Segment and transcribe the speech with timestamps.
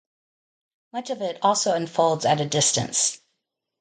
[0.91, 3.19] Much of it also unfolds at a distance.